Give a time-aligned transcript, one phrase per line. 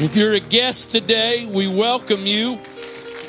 [0.00, 2.60] If you're a guest today, we welcome you.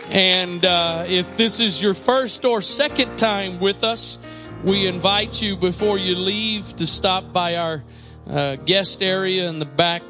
[0.09, 4.19] And uh, if this is your first or second time with us,
[4.63, 7.83] we invite you before you leave to stop by our
[8.29, 10.03] uh, guest area in the back,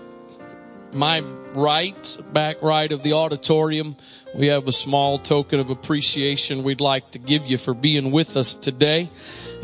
[0.91, 1.21] my
[1.55, 3.95] right, back right of the auditorium.
[4.35, 8.35] We have a small token of appreciation we'd like to give you for being with
[8.35, 9.09] us today.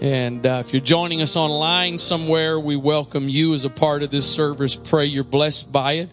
[0.01, 4.11] And uh, if you're joining us online somewhere, we welcome you as a part of
[4.11, 4.77] this service.
[4.77, 6.09] Pray you're blessed by it.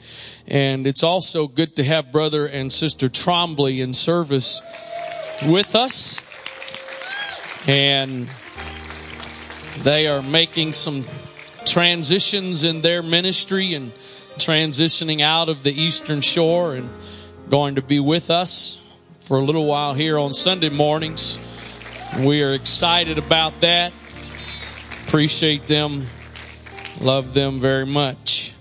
[0.47, 4.61] And it's also good to have brother and sister Trombley in service
[5.47, 6.21] with us.
[7.67, 8.29] And
[9.79, 11.05] they are making some
[11.65, 13.93] transitions in their ministry and
[14.37, 16.91] transitioning out of the Eastern Shore and
[17.49, 18.81] going to be with us
[19.21, 21.39] for a little while here on Sunday mornings.
[22.19, 23.93] We are excited about that.
[25.07, 26.07] Appreciate them.
[27.01, 28.55] Love them very much.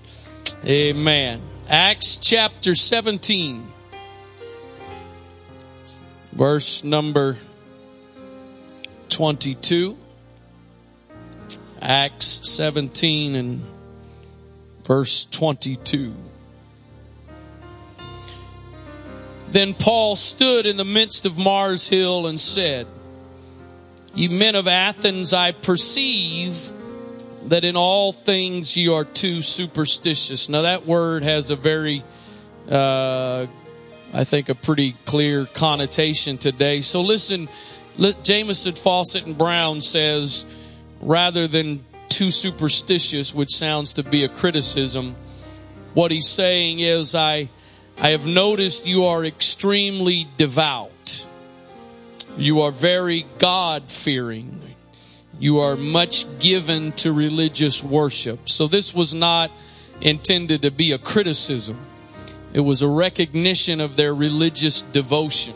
[0.65, 1.50] Amen.
[1.71, 3.65] Acts chapter 17,
[6.33, 7.37] verse number
[9.07, 9.97] 22.
[11.81, 13.61] Acts 17 and
[14.83, 16.13] verse 22.
[19.51, 22.85] Then Paul stood in the midst of Mars Hill and said,
[24.13, 26.73] You men of Athens, I perceive
[27.51, 30.47] that in all things you are too superstitious.
[30.47, 32.01] Now, that word has a very,
[32.69, 33.45] uh,
[34.13, 36.79] I think, a pretty clear connotation today.
[36.79, 37.49] So, listen,
[38.23, 40.45] Jamieson Fausset and Brown says,
[41.01, 45.17] rather than too superstitious, which sounds to be a criticism,
[45.93, 47.49] what he's saying is, I
[47.97, 51.25] I have noticed you are extremely devout.
[52.37, 54.70] You are very God fearing.
[55.41, 58.47] You are much given to religious worship.
[58.47, 59.49] So this was not
[59.99, 61.79] intended to be a criticism.
[62.53, 65.55] It was a recognition of their religious devotion.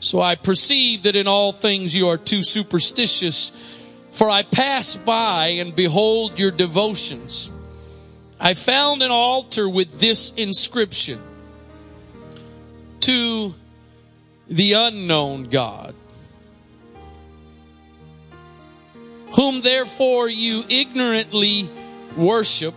[0.00, 3.52] So I perceive that in all things you are too superstitious,
[4.10, 7.52] for I pass by and behold your devotions.
[8.40, 11.22] I found an altar with this inscription
[13.00, 13.54] to
[14.48, 15.93] the unknown God,
[19.36, 21.68] whom therefore you ignorantly
[22.16, 22.74] worship.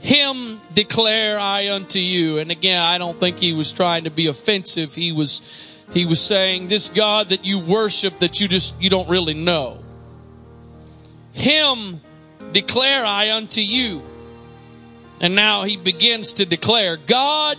[0.00, 2.38] Him declare I unto you.
[2.38, 4.94] And again, I don't think he was trying to be offensive.
[4.94, 9.08] He was, he was saying this God that you worship that you just, you don't
[9.08, 9.82] really know.
[11.32, 12.00] Him
[12.52, 14.02] declare I unto you.
[15.20, 17.58] And now he begins to declare, God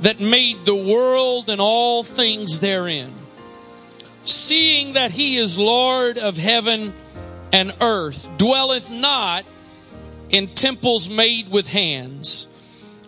[0.00, 3.14] that made the world and all things therein,
[4.24, 6.94] seeing that he is Lord of heaven
[7.52, 9.44] and earth, dwelleth not
[10.30, 12.48] in temples made with hands,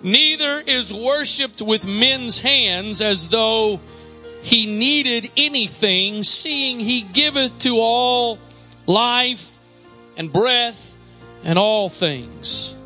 [0.02, 3.80] neither is worshiped with men's hands as though
[4.42, 8.38] he needed anything, seeing he giveth to all
[8.86, 9.58] life
[10.16, 10.98] and breath
[11.42, 12.76] and all things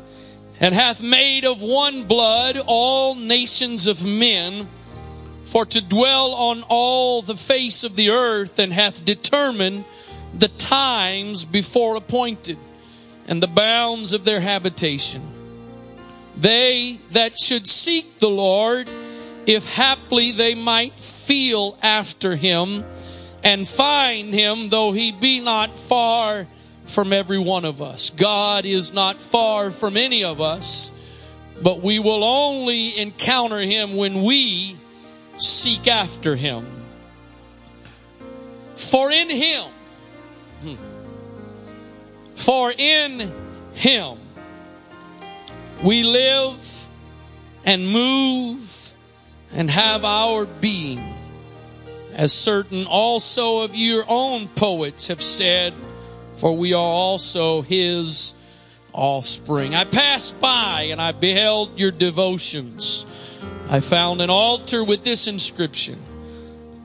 [0.61, 4.69] and hath made of one blood all nations of men
[5.51, 9.83] for to dwell on all the face of the earth and hath determined
[10.33, 12.57] the times before appointed
[13.27, 15.21] and the bounds of their habitation.
[16.37, 18.89] They that should seek the Lord,
[19.45, 22.85] if haply they might feel after him
[23.43, 26.47] and find him, though he be not far
[26.85, 28.09] from every one of us.
[28.11, 30.93] God is not far from any of us,
[31.61, 34.77] but we will only encounter Him when we
[35.41, 36.65] seek after Him.
[38.75, 39.65] For in Him,
[40.61, 40.75] hmm,
[42.35, 43.31] for in
[43.73, 44.17] Him,
[45.83, 46.87] we live
[47.65, 48.93] and move
[49.53, 51.01] and have our being.
[52.13, 55.73] As certain also of your own poets have said,
[56.35, 58.33] for we are also his
[58.93, 59.75] offspring.
[59.75, 63.05] I passed by and I beheld your devotions.
[63.71, 65.97] I found an altar with this inscription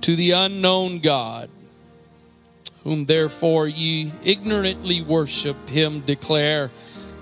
[0.03, 1.50] to the unknown God,
[2.85, 6.71] whom therefore ye ignorantly worship, him declare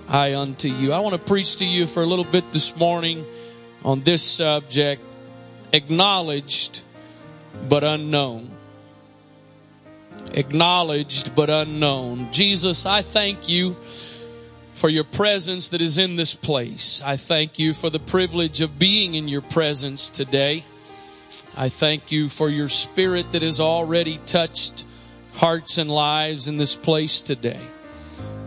[0.07, 0.93] I unto you.
[0.93, 3.25] I want to preach to you for a little bit this morning
[3.83, 5.01] on this subject
[5.73, 6.83] acknowledged
[7.67, 8.51] but unknown
[10.33, 12.31] acknowledged but unknown.
[12.31, 13.75] Jesus, I thank you
[14.75, 17.01] for your presence that is in this place.
[17.03, 20.65] I thank you for the privilege of being in your presence today.
[21.55, 24.85] I thank you for your spirit that has already touched
[25.35, 27.61] hearts and lives in this place today.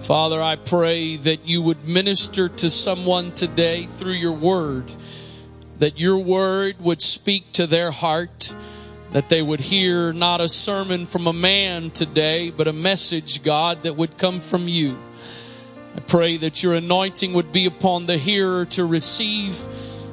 [0.00, 4.84] Father, I pray that you would minister to someone today through your word,
[5.78, 8.54] that your word would speak to their heart,
[9.12, 13.84] that they would hear not a sermon from a man today, but a message, God,
[13.84, 14.98] that would come from you.
[15.98, 19.60] I pray that your anointing would be upon the hearer to receive.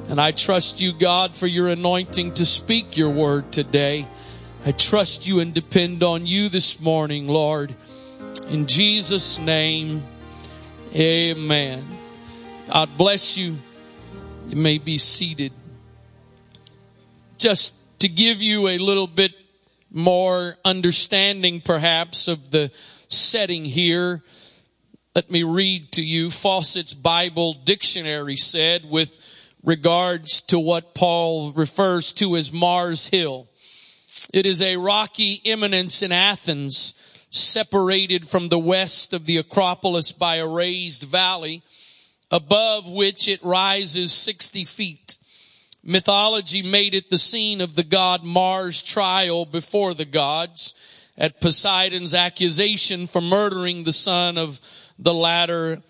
[0.08, 4.08] And I trust you, God, for your anointing to speak your word today.
[4.64, 7.72] I trust you and depend on you this morning, Lord.
[8.48, 10.02] In Jesus' name,
[10.92, 11.86] amen.
[12.68, 13.56] God bless you.
[14.48, 15.52] You may be seated.
[17.38, 19.34] Just to give you a little bit
[19.92, 22.72] more understanding, perhaps, of the
[23.08, 24.24] setting here,
[25.16, 29.16] let me read to you Fausset's Bible Dictionary said with
[29.64, 33.48] regards to what Paul refers to as Mars Hill.
[34.34, 36.92] It is a rocky eminence in Athens,
[37.30, 41.62] separated from the west of the Acropolis by a raised valley,
[42.30, 45.18] above which it rises 60 feet.
[45.82, 50.74] Mythology made it the scene of the god Mars' trial before the gods
[51.16, 54.60] at Poseidon's accusation for murdering the son of
[54.98, 55.82] the latter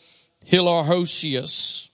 [0.50, 1.90] Halirrhothius.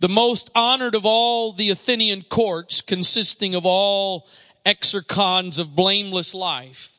[0.00, 4.26] The most honored of all the Athenian courts, consisting of all
[4.66, 6.98] exarchons of blameless life.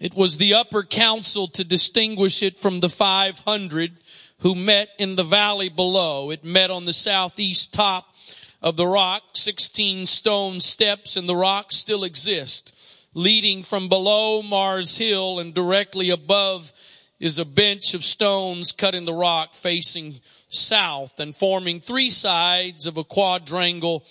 [0.00, 3.92] It was the upper council to distinguish it from the 500
[4.40, 6.30] who met in the valley below.
[6.30, 8.14] It met on the southeast top
[8.60, 12.72] of the rock, 16 stone steps and the rock still exist.
[13.14, 16.72] Leading from below Mars Hill and directly above
[17.18, 20.14] is a bench of stones cut in the rock facing
[20.48, 24.04] south and forming three sides of a quadrangle.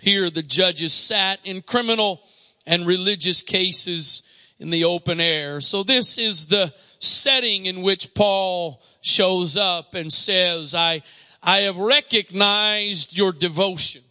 [0.00, 2.22] Here the judges sat in criminal
[2.66, 4.22] and religious cases
[4.58, 5.60] in the open air.
[5.60, 11.02] So this is the setting in which Paul shows up and says, I,
[11.42, 14.02] I have recognized your devotion.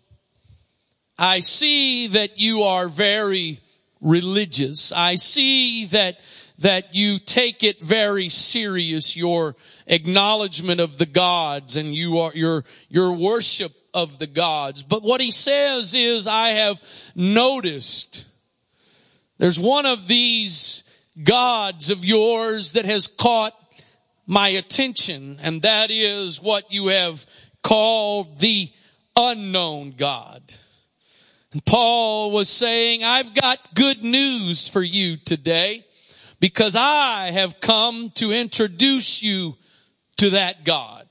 [1.18, 3.60] I see that you are very
[4.01, 4.92] religious.
[4.92, 6.19] I see that
[6.63, 9.54] that you take it very serious, your
[9.86, 14.81] acknowledgement of the gods and you are, your, your worship of the gods.
[14.81, 16.81] But what he says is, I have
[17.15, 18.25] noticed
[19.39, 20.86] there's one of these
[21.21, 23.54] gods of yours that has caught
[24.25, 27.25] my attention, and that is what you have
[27.62, 28.71] called the
[29.18, 30.42] unknown God.
[31.51, 35.83] And Paul was saying, I've got good news for you today
[36.44, 39.56] because I have come to introduce you
[40.18, 41.07] to that God.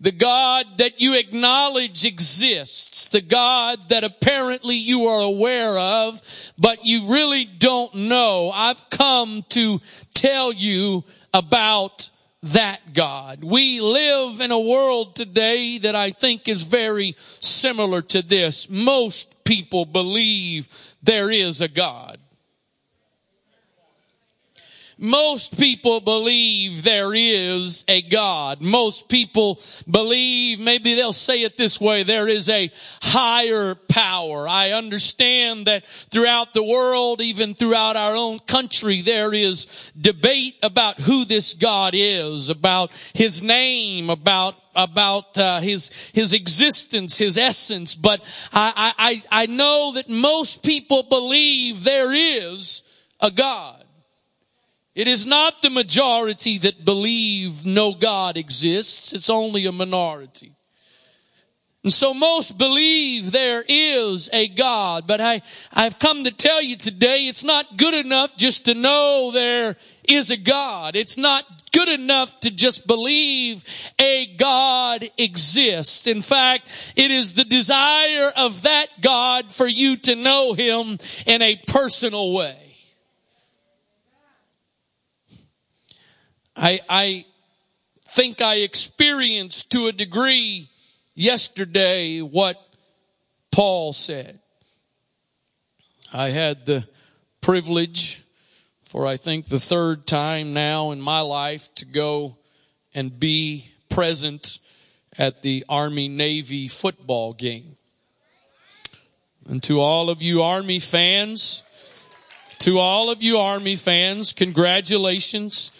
[0.00, 3.06] The God that you acknowledge exists.
[3.06, 6.20] The God that apparently you are aware of,
[6.58, 8.50] but you really don't know.
[8.52, 9.80] I've come to
[10.12, 12.10] tell you about
[12.42, 13.44] that God.
[13.44, 18.68] We live in a world today that I think is very similar to this.
[18.68, 20.68] Most people believe
[21.00, 22.11] there is a God.
[25.04, 28.60] Most people believe there is a God.
[28.60, 29.60] Most people
[29.90, 32.70] believe, maybe they'll say it this way, there is a
[33.02, 34.46] higher power.
[34.48, 41.00] I understand that throughout the world, even throughout our own country, there is debate about
[41.00, 47.94] who this God is, about His name, about about uh, his his existence, his essence.
[47.94, 48.22] But
[48.52, 52.84] I, I I know that most people believe there is
[53.20, 53.81] a God.
[54.94, 59.12] It is not the majority that believe no God exists.
[59.14, 60.52] It's only a minority.
[61.84, 66.76] And so most believe there is a God, but I, I've come to tell you
[66.76, 70.94] today it's not good enough just to know there is a God.
[70.94, 73.64] It's not good enough to just believe
[73.98, 76.06] a God exists.
[76.06, 81.42] In fact, it is the desire of that God for you to know Him in
[81.42, 82.61] a personal way.
[86.56, 87.24] I, I
[88.06, 90.68] think I experienced to a degree
[91.14, 92.56] yesterday what
[93.50, 94.38] Paul said.
[96.12, 96.84] I had the
[97.40, 98.22] privilege
[98.84, 102.36] for I think the third time now in my life to go
[102.94, 104.58] and be present
[105.18, 107.76] at the Army Navy football game.
[109.48, 111.62] And to all of you Army fans,
[112.58, 115.72] to all of you Army fans, congratulations.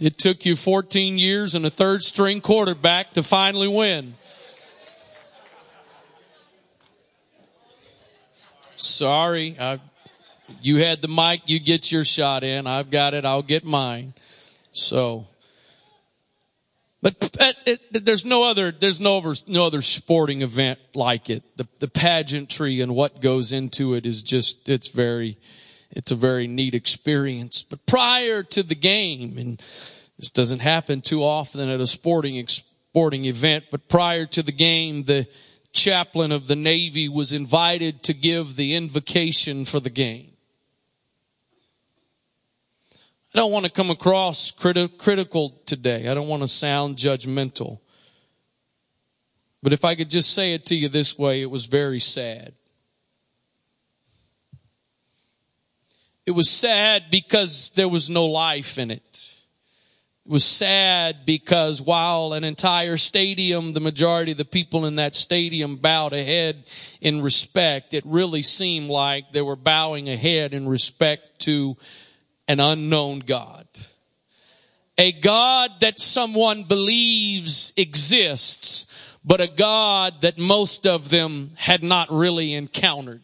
[0.00, 4.14] It took you 14 years and a third string quarterback to finally win.
[8.76, 9.78] Sorry, I,
[10.62, 12.66] you had the mic, you get your shot in.
[12.66, 14.14] I've got it, I'll get mine.
[14.72, 15.26] So,
[17.02, 21.42] But it, it, there's no other, there's no other, no other sporting event like it.
[21.58, 25.36] The, the pageantry and what goes into it is just, it's very,
[25.90, 27.62] it's a very neat experience.
[27.62, 29.58] But prior to the game, and
[30.18, 35.04] this doesn't happen too often at a sporting, sporting event, but prior to the game,
[35.04, 35.26] the
[35.72, 40.32] chaplain of the Navy was invited to give the invocation for the game.
[43.34, 46.08] I don't want to come across criti- critical today.
[46.08, 47.78] I don't want to sound judgmental.
[49.62, 52.54] But if I could just say it to you this way, it was very sad.
[56.30, 59.34] It was sad because there was no life in it.
[60.24, 65.16] It was sad because while an entire stadium, the majority of the people in that
[65.16, 66.68] stadium bowed a head
[67.00, 71.76] in respect, it really seemed like they were bowing a head in respect to
[72.46, 73.66] an unknown God.
[74.98, 82.06] A God that someone believes exists, but a God that most of them had not
[82.12, 83.22] really encountered.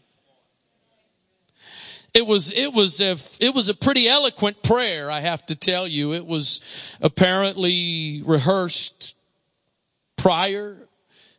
[2.16, 5.86] It was, it was a, it was a pretty eloquent prayer, I have to tell
[5.86, 6.14] you.
[6.14, 6.62] It was
[7.02, 9.14] apparently rehearsed
[10.16, 10.78] prior.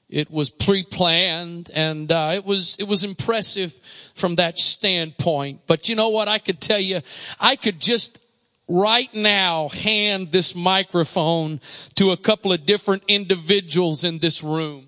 [0.08, 3.74] It was pre-planned and uh, it was it was impressive
[4.14, 5.62] from that standpoint.
[5.66, 6.28] But you know what?
[6.28, 7.02] I could tell you,
[7.40, 8.20] I could just
[8.68, 11.60] right now hand this microphone
[11.96, 14.87] to a couple of different individuals in this room.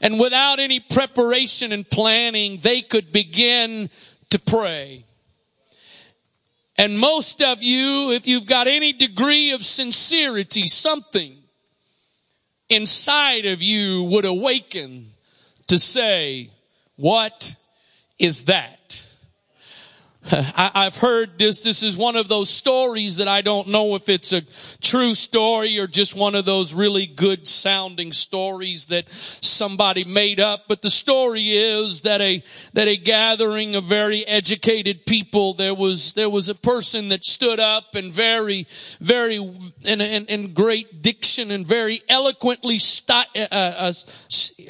[0.00, 3.90] And without any preparation and planning, they could begin
[4.30, 5.04] to pray.
[6.78, 11.38] And most of you, if you've got any degree of sincerity, something
[12.68, 15.06] inside of you would awaken
[15.68, 16.50] to say,
[16.96, 17.56] what
[18.18, 18.75] is that?
[20.32, 21.62] I, have heard this.
[21.62, 24.42] This is one of those stories that I don't know if it's a
[24.80, 30.64] true story or just one of those really good sounding stories that somebody made up.
[30.66, 32.42] But the story is that a,
[32.72, 37.60] that a gathering of very educated people, there was, there was a person that stood
[37.60, 38.66] up and very,
[39.00, 43.92] very, in, in, in great diction and very eloquently st- uh, uh,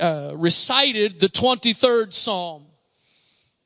[0.03, 2.66] uh, recited the 23rd Psalm.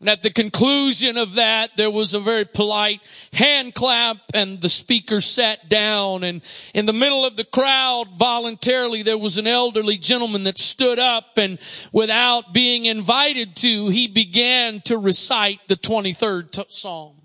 [0.00, 3.02] And at the conclusion of that, there was a very polite
[3.34, 6.40] hand clap and the speaker sat down and
[6.72, 11.36] in the middle of the crowd, voluntarily, there was an elderly gentleman that stood up
[11.36, 11.58] and
[11.92, 17.19] without being invited to, he began to recite the 23rd t- Psalm.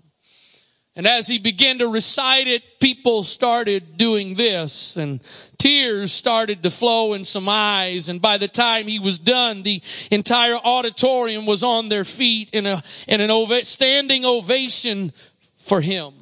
[0.96, 5.20] And as he began to recite it, people started doing this and
[5.58, 8.08] tears started to flow in some eyes.
[8.08, 12.64] And by the time he was done, the entire auditorium was on their feet in
[12.64, 15.12] a, in an ova- standing ovation
[15.58, 16.14] for him.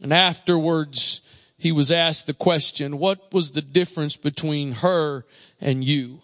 [0.00, 1.22] And afterwards,
[1.58, 5.24] he was asked the question, what was the difference between her
[5.60, 6.22] and you?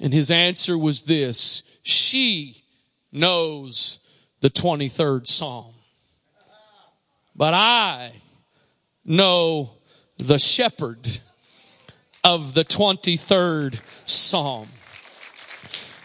[0.00, 2.64] And his answer was this, she
[3.12, 4.00] knows
[4.40, 5.74] the 23rd Psalm.
[7.34, 8.12] But I
[9.04, 9.70] know
[10.18, 11.20] the shepherd
[12.22, 14.68] of the 23rd Psalm.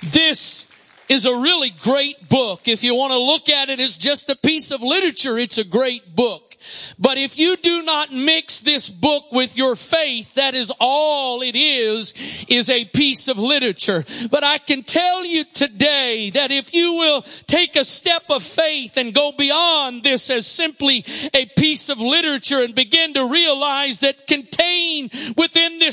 [0.01, 0.67] This
[1.09, 2.67] is a really great book.
[2.67, 5.63] If you want to look at it as just a piece of literature, it's a
[5.63, 6.55] great book.
[6.97, 11.55] But if you do not mix this book with your faith, that is all it
[11.55, 14.03] is, is a piece of literature.
[14.31, 18.97] But I can tell you today that if you will take a step of faith
[18.97, 24.27] and go beyond this as simply a piece of literature and begin to realize that
[24.27, 25.44] contained within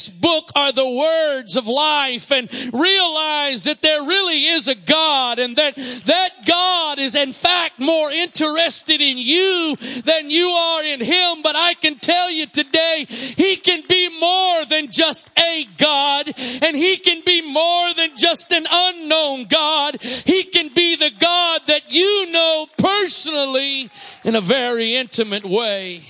[0.03, 5.39] this book are the words of life and realize that there really is a God
[5.39, 11.01] and that that God is in fact more interested in you than you are in
[11.01, 11.43] Him.
[11.43, 16.27] But I can tell you today, He can be more than just a God
[16.63, 20.03] and He can be more than just an unknown God.
[20.03, 23.89] He can be the God that you know personally
[24.25, 26.01] in a very intimate way.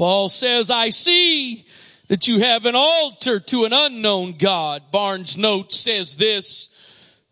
[0.00, 1.66] Paul says, I see
[2.08, 4.84] that you have an altar to an unknown God.
[4.90, 6.70] Barnes Note says this.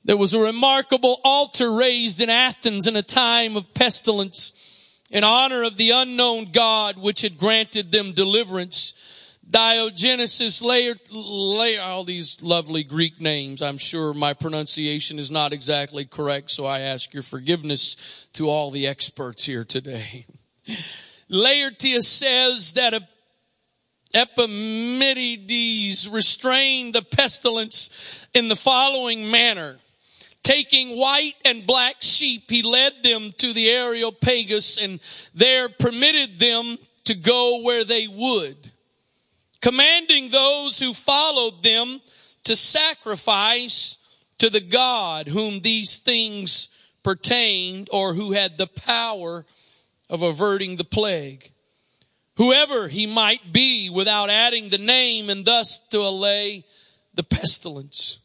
[0.05, 5.63] There was a remarkable altar raised in Athens in a time of pestilence in honor
[5.63, 9.39] of the unknown God which had granted them deliverance.
[9.51, 13.63] Diogenesis layered, layer, all these lovely Greek names.
[13.63, 18.71] I'm sure my pronunciation is not exactly correct, so I ask your forgiveness to all
[18.71, 20.27] the experts here today.
[21.29, 23.07] Laertius says that a
[24.15, 29.77] Epimenides restrained the pestilence in the following manner.
[30.43, 35.01] Taking white and black sheep, he led them to the Areopagus and
[35.35, 38.57] there permitted them to go where they would,
[39.61, 42.01] commanding those who followed them
[42.45, 43.99] to sacrifice
[44.39, 46.69] to the God whom these things
[47.03, 49.45] pertained or who had the power
[50.09, 51.53] of averting the plague.
[52.37, 56.65] Whoever he might be without adding the name and thus to allay
[57.15, 58.21] the pestilence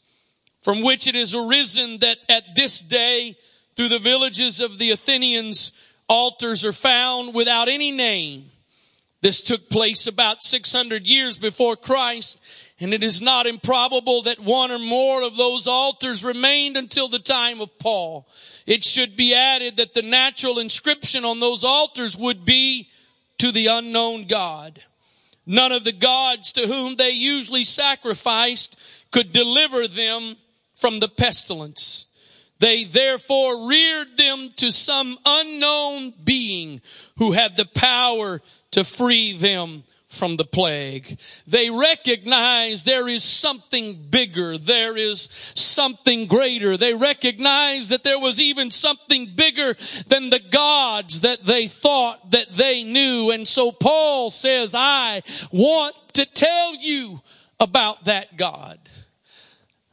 [0.63, 3.35] from which it has arisen that at this day
[3.75, 5.73] through the villages of the Athenians
[6.07, 8.45] altars are found without any name.
[9.21, 14.71] This took place about 600 years before Christ and it is not improbable that one
[14.71, 18.27] or more of those altars remained until the time of Paul.
[18.65, 22.89] It should be added that the natural inscription on those altars would be
[23.37, 24.81] to the unknown God.
[25.45, 28.79] None of the gods to whom they usually sacrificed
[29.11, 30.35] could deliver them
[30.75, 32.07] from the pestilence.
[32.59, 36.81] They therefore reared them to some unknown being
[37.17, 41.19] who had the power to free them from the plague.
[41.47, 44.57] They recognize there is something bigger.
[44.57, 45.23] There is
[45.55, 46.77] something greater.
[46.77, 49.73] They recognize that there was even something bigger
[50.07, 53.31] than the gods that they thought that they knew.
[53.31, 57.19] And so Paul says, I want to tell you
[57.59, 58.77] about that God.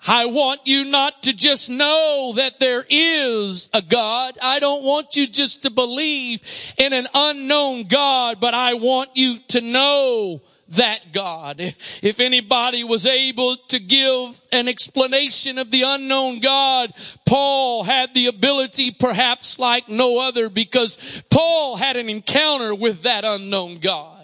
[0.06, 4.34] I want you not to just know that there is a God.
[4.42, 6.42] I don't want you just to believe
[6.78, 10.40] in an unknown God, but I want you to know
[10.70, 11.56] that God.
[11.58, 16.92] If anybody was able to give an explanation of the unknown God,
[17.26, 23.24] Paul had the ability perhaps like no other because Paul had an encounter with that
[23.24, 24.19] unknown God.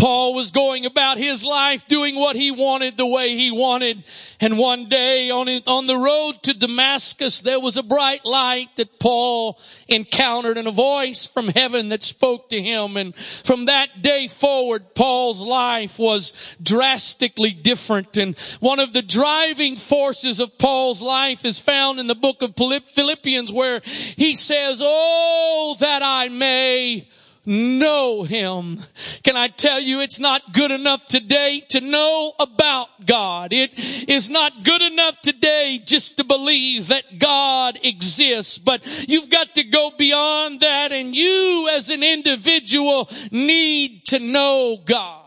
[0.00, 4.02] Paul was going about his life doing what he wanted the way he wanted.
[4.40, 8.98] And one day on, on the road to Damascus, there was a bright light that
[8.98, 12.96] Paul encountered and a voice from heaven that spoke to him.
[12.96, 18.16] And from that day forward, Paul's life was drastically different.
[18.16, 22.56] And one of the driving forces of Paul's life is found in the book of
[22.56, 27.06] Philippians where he says, Oh, that I may
[27.46, 28.78] know him.
[29.22, 33.52] Can I tell you it's not good enough today to know about God.
[33.52, 33.72] It
[34.08, 39.64] is not good enough today just to believe that God exists, but you've got to
[39.64, 45.19] go beyond that and you as an individual need to know God.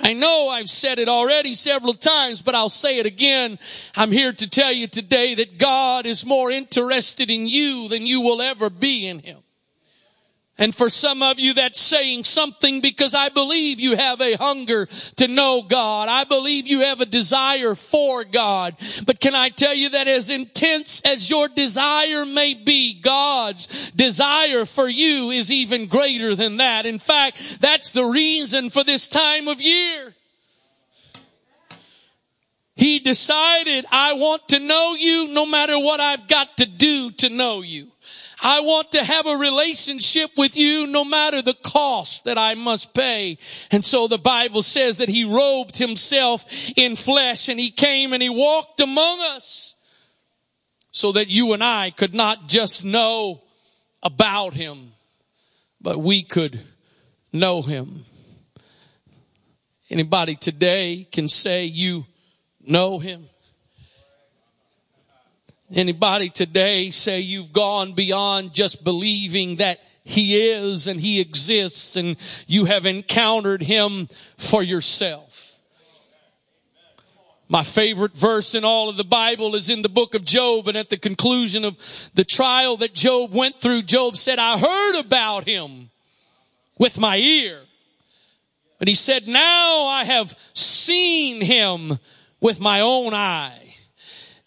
[0.00, 3.58] I know I've said it already several times, but I'll say it again.
[3.94, 8.22] I'm here to tell you today that God is more interested in you than you
[8.22, 9.38] will ever be in Him.
[10.58, 14.86] And for some of you, that's saying something because I believe you have a hunger
[15.16, 16.08] to know God.
[16.08, 18.74] I believe you have a desire for God.
[19.04, 24.64] But can I tell you that as intense as your desire may be, God's desire
[24.64, 26.86] for you is even greater than that.
[26.86, 30.14] In fact, that's the reason for this time of year.
[32.76, 37.30] He decided, I want to know you no matter what I've got to do to
[37.30, 37.90] know you.
[38.42, 42.92] I want to have a relationship with you no matter the cost that I must
[42.92, 43.38] pay.
[43.70, 46.44] And so the Bible says that he robed himself
[46.76, 49.76] in flesh and he came and he walked among us
[50.92, 53.42] so that you and I could not just know
[54.02, 54.92] about him,
[55.80, 56.60] but we could
[57.32, 58.04] know him.
[59.88, 62.06] Anybody today can say you
[62.60, 63.28] know him?
[65.74, 72.16] Anybody today say you've gone beyond just believing that he is and he exists and
[72.46, 75.58] you have encountered him for yourself.
[77.48, 80.76] My favorite verse in all of the Bible is in the book of Job and
[80.76, 81.76] at the conclusion of
[82.14, 85.90] the trial that Job went through, Job said, I heard about him
[86.78, 87.60] with my ear.
[88.78, 91.98] But he said, now I have seen him
[92.40, 93.65] with my own eye.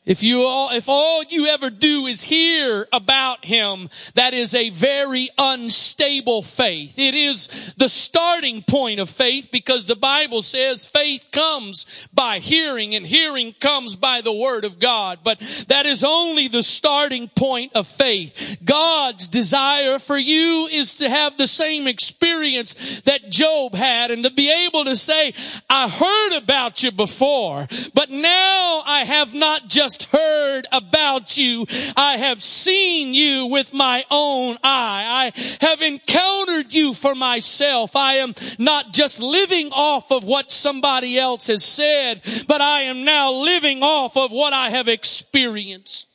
[0.09, 4.71] If you all, if all you ever do is hear about him, that is a
[4.71, 6.97] very unstable faith.
[6.97, 12.95] It is the starting point of faith because the Bible says faith comes by hearing
[12.95, 15.19] and hearing comes by the word of God.
[15.23, 18.57] But that is only the starting point of faith.
[18.65, 24.31] God's desire for you is to have the same experience that Job had and to
[24.31, 25.33] be able to say,
[25.69, 31.65] I heard about you before, but now I have not just just heard about you.
[31.95, 35.31] I have seen you with my own eye.
[35.33, 37.95] I have encountered you for myself.
[37.95, 43.03] I am not just living off of what somebody else has said, but I am
[43.03, 46.07] now living off of what I have experienced.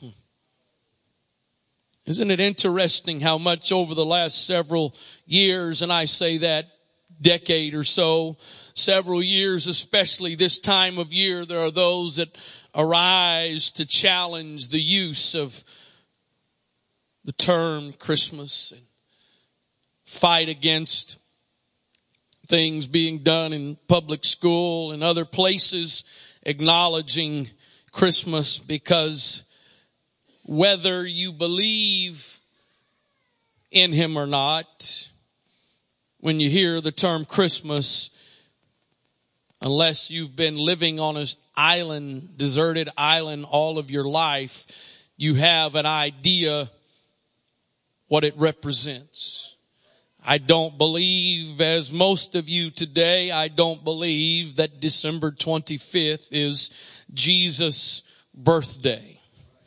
[0.00, 0.08] Hmm.
[2.06, 4.94] Isn't it interesting how much over the last several
[5.26, 6.66] years, and I say that
[7.20, 8.36] decade or so,
[8.74, 12.36] several years, especially this time of year, there are those that
[12.74, 15.62] arise to challenge the use of
[17.24, 18.82] the term Christmas and
[20.04, 21.18] fight against
[22.46, 26.04] things being done in public school and other places
[26.42, 27.48] acknowledging
[27.92, 29.44] Christmas because
[30.44, 32.40] whether you believe
[33.70, 35.08] in him or not,
[36.18, 38.10] when you hear the term Christmas,
[39.62, 45.76] unless you've been living on an island, deserted island all of your life, you have
[45.76, 46.68] an idea
[48.08, 49.56] what it represents.
[50.24, 56.70] I don't believe, as most of you today, I don't believe that December 25th is
[57.12, 58.02] Jesus'
[58.34, 59.18] birthday.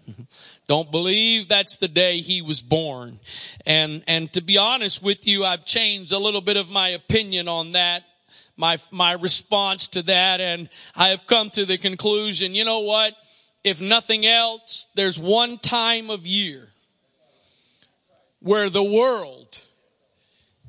[0.67, 3.19] Don't believe that's the day he was born.
[3.67, 7.47] And, and to be honest with you, I've changed a little bit of my opinion
[7.47, 8.03] on that.
[8.57, 10.41] My, my response to that.
[10.41, 13.13] And I have come to the conclusion, you know what?
[13.63, 16.69] If nothing else, there's one time of year
[18.39, 19.65] where the world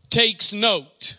[0.09, 1.16] takes note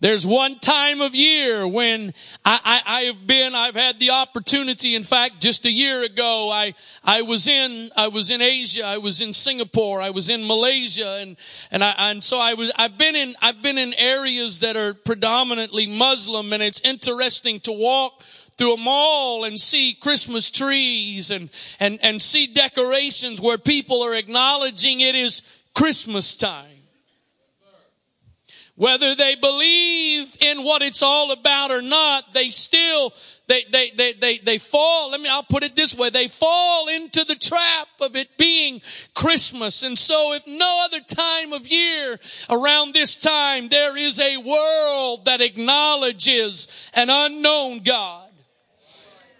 [0.00, 4.94] There's one time of year when I, I, I, have been, I've had the opportunity.
[4.94, 6.72] In fact, just a year ago, I,
[7.04, 8.82] I was in, I was in Asia.
[8.82, 10.00] I was in Singapore.
[10.00, 11.18] I was in Malaysia.
[11.20, 11.36] And,
[11.70, 14.94] and I, and so I was, I've been in, I've been in areas that are
[14.94, 18.22] predominantly Muslim and it's interesting to walk
[18.56, 24.14] through a mall and see Christmas trees and, and, and see decorations where people are
[24.14, 25.42] acknowledging it is
[25.74, 26.79] Christmas time.
[28.80, 33.12] Whether they believe in what it's all about or not, they still,
[33.46, 36.88] they, they, they, they, they fall, let me, I'll put it this way, they fall
[36.88, 38.80] into the trap of it being
[39.14, 39.82] Christmas.
[39.82, 45.26] And so if no other time of year around this time, there is a world
[45.26, 48.30] that acknowledges an unknown God.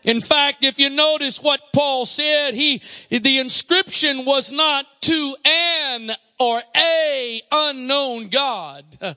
[0.03, 6.11] In fact, if you notice what Paul said, he, the inscription was not to an
[6.39, 8.85] or a unknown God.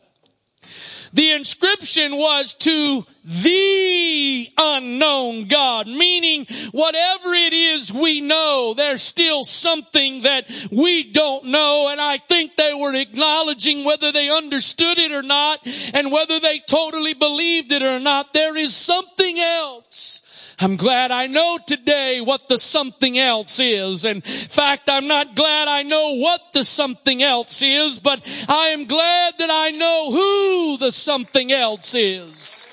[1.13, 9.43] The inscription was to the unknown God, meaning whatever it is we know, there's still
[9.43, 11.89] something that we don't know.
[11.91, 15.59] And I think they were acknowledging whether they understood it or not
[15.93, 18.33] and whether they totally believed it or not.
[18.33, 20.22] There is something else
[20.59, 24.05] I'm glad I know today what the something else is.
[24.05, 28.85] In fact, I'm not glad I know what the something else is, but I am
[28.85, 32.67] glad that I know who the something else is.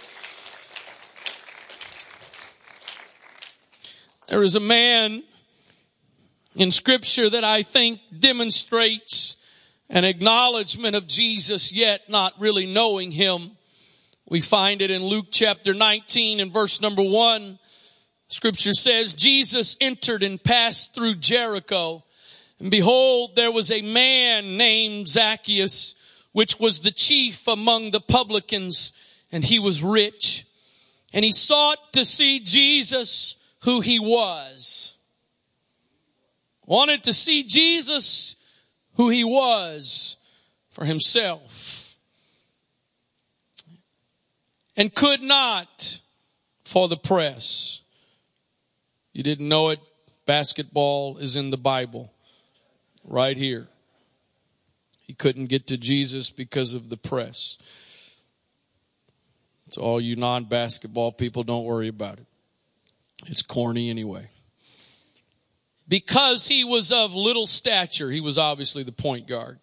[4.29, 5.25] There is a man
[6.55, 9.37] in scripture that I think demonstrates
[9.88, 13.53] an acknowledgement of Jesus yet not really knowing him.
[14.29, 17.59] We find it in Luke chapter 19 and verse number one.
[18.31, 22.05] Scripture says Jesus entered and passed through Jericho.
[22.61, 25.97] And behold, there was a man named Zacchaeus,
[26.31, 28.93] which was the chief among the publicans,
[29.33, 30.47] and he was rich.
[31.12, 34.97] And he sought to see Jesus, who he was.
[36.66, 38.37] Wanted to see Jesus,
[38.95, 40.16] who he was
[40.69, 41.97] for himself.
[44.77, 46.01] And could not
[46.64, 47.80] for the press.
[49.12, 49.81] You didn't know it?
[50.27, 52.12] Basketball is in the Bible.
[53.05, 53.68] Right here.
[55.03, 57.59] He couldn't get to Jesus because of the press.
[59.68, 62.27] So all you non-basketball people, don't worry about it.
[63.27, 64.29] It's corny anyway.
[65.88, 69.59] Because he was of little stature, he was obviously the point guard.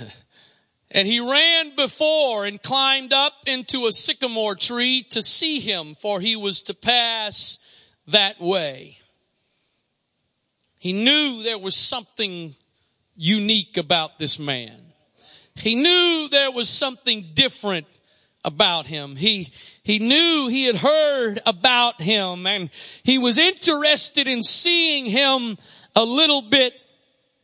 [0.94, 6.20] And he ran before and climbed up into a sycamore tree to see him, for
[6.20, 7.58] he was to pass
[8.06, 8.98] that way.
[10.78, 12.54] He knew there was something
[13.16, 14.76] unique about this man.
[15.56, 17.86] He knew there was something different
[18.44, 19.16] about him.
[19.16, 19.52] He,
[19.82, 22.70] he knew he had heard about him and
[23.02, 25.56] he was interested in seeing him
[25.96, 26.74] a little bit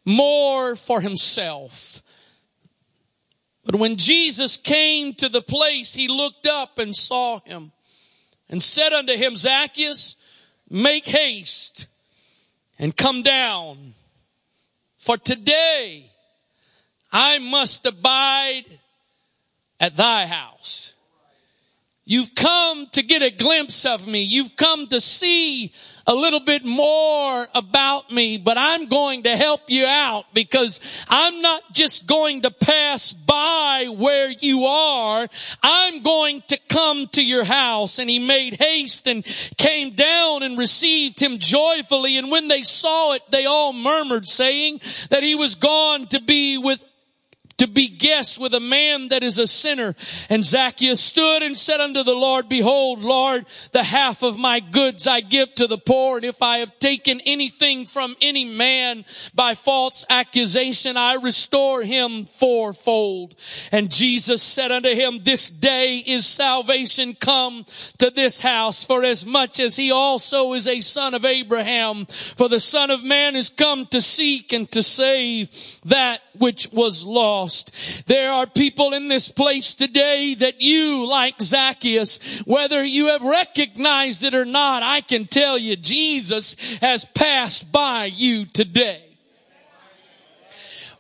[0.05, 2.03] more for himself.
[3.65, 7.73] But when Jesus came to the place, he looked up and saw him
[8.49, 10.17] and said unto him, Zacchaeus,
[10.69, 11.87] make haste
[12.79, 13.95] and come down.
[14.99, 16.11] For today
[17.13, 18.65] I must abide
[19.79, 20.95] at thy house.
[22.05, 24.23] You've come to get a glimpse of me.
[24.23, 25.73] You've come to see
[26.07, 31.43] a little bit more about me, but I'm going to help you out because I'm
[31.43, 35.29] not just going to pass by where you are.
[35.63, 37.99] I'm going to come to your house.
[37.99, 39.25] And he made haste and
[39.57, 42.19] came down and received him joyfully.
[42.19, 46.59] And when they saw it, they all murmured saying that he was gone to be
[46.59, 46.85] with
[47.61, 49.95] to be guests with a man that is a sinner.
[50.31, 55.07] And Zacchaeus stood and said unto the Lord, Behold, Lord, the half of my goods
[55.07, 56.17] I give to the poor.
[56.17, 62.25] And if I have taken anything from any man by false accusation, I restore him
[62.25, 63.35] fourfold.
[63.71, 67.67] And Jesus said unto him, This day is salvation come
[67.99, 72.07] to this house, for as much as he also is a son of Abraham.
[72.07, 75.51] For the son of man is come to seek and to save
[75.85, 78.07] that which was lost.
[78.07, 84.23] There are people in this place today that you, like Zacchaeus, whether you have recognized
[84.23, 89.10] it or not, I can tell you Jesus has passed by you today.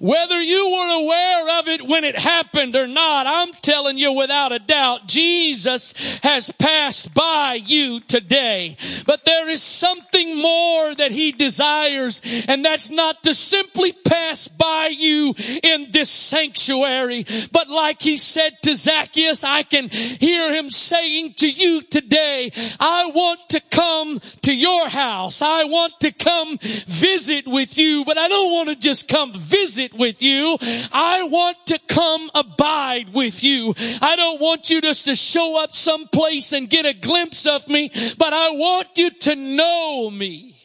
[0.00, 4.50] Whether you were aware of it when it happened or not, I'm telling you without
[4.50, 8.76] a doubt, Jesus has passed by you today.
[9.04, 14.86] But there is something more that he desires, and that's not to simply pass by
[14.86, 21.34] you in this sanctuary, but like he said to Zacchaeus, I can hear him saying
[21.34, 25.42] to you today, I want to come to your house.
[25.42, 29.89] I want to come visit with you, but I don't want to just come visit
[29.94, 30.56] with you.
[30.92, 33.74] I want to come abide with you.
[34.00, 37.90] I don't want you just to show up someplace and get a glimpse of me,
[38.18, 40.56] but I want you to know me.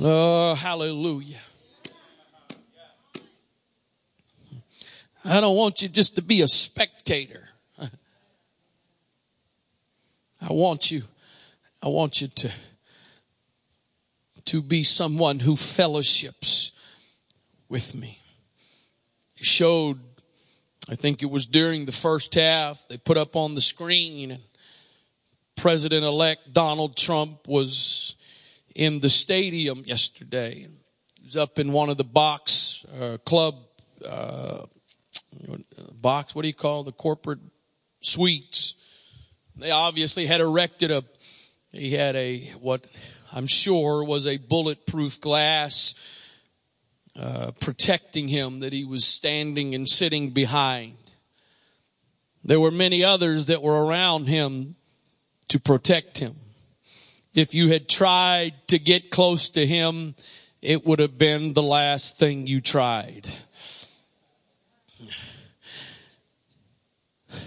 [0.00, 1.40] Oh, hallelujah.
[5.24, 7.48] I don't want you just to be a spectator.
[7.78, 7.90] I
[10.50, 11.02] want you,
[11.82, 12.50] I want you to,
[14.46, 16.67] to be someone who fellowships
[17.68, 18.20] with me.
[19.34, 20.00] He showed,
[20.90, 24.42] I think it was during the first half, they put up on the screen and
[25.56, 28.16] President elect Donald Trump was
[28.74, 30.68] in the stadium yesterday.
[31.16, 33.56] He was up in one of the box uh, club
[34.08, 34.66] uh,
[35.92, 36.34] box.
[36.34, 37.40] What do you call the corporate
[38.00, 38.76] suites?
[39.56, 41.04] They obviously had erected a.
[41.72, 42.86] He had a what
[43.32, 46.17] I'm sure was a bulletproof glass
[47.18, 50.96] uh, protecting him that he was standing and sitting behind.
[52.44, 54.76] There were many others that were around him
[55.48, 56.36] to protect him.
[57.34, 60.14] If you had tried to get close to him,
[60.62, 63.26] it would have been the last thing you tried.
[67.30, 67.38] Do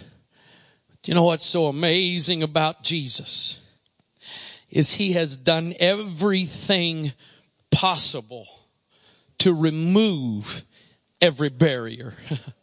[1.06, 3.60] you know what's so amazing about Jesus?
[4.70, 7.14] Is he has done everything
[7.72, 8.46] possible
[9.42, 10.64] to remove
[11.20, 12.14] every barrier.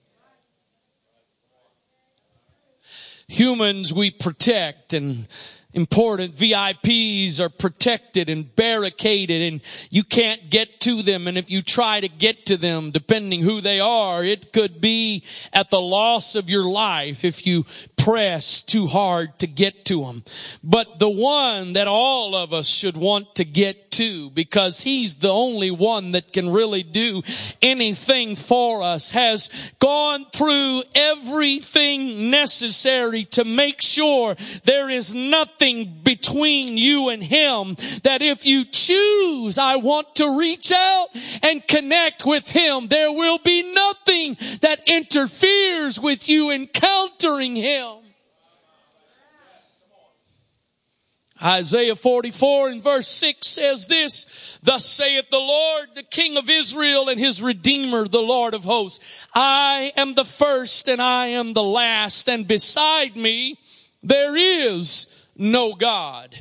[3.28, 5.26] Humans we protect and
[5.74, 9.60] important VIPs are protected and barricaded and
[9.90, 11.26] you can't get to them.
[11.26, 15.24] And if you try to get to them, depending who they are, it could be
[15.52, 17.66] at the loss of your life if you
[18.08, 20.22] press too hard to get to him,
[20.64, 25.28] But the one that all of us should want to get to because he's the
[25.28, 27.22] only one that can really do
[27.60, 36.78] anything for us has gone through everything necessary to make sure there is nothing between
[36.78, 41.08] you and him that if you choose, I want to reach out
[41.42, 47.97] and connect with him, there will be nothing that interferes with you encountering him.
[51.42, 57.08] Isaiah 44 and verse 6 says this, Thus saith the Lord, the King of Israel
[57.08, 59.26] and his Redeemer, the Lord of hosts.
[59.34, 63.58] I am the first and I am the last, and beside me
[64.02, 65.06] there is
[65.38, 66.34] no God.